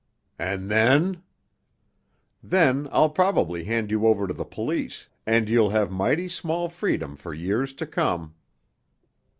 [0.39, 1.21] "And then?"
[2.41, 7.15] "Then I'll probably hand you over to the police, and you'll have mighty small freedom
[7.15, 8.33] for years to come."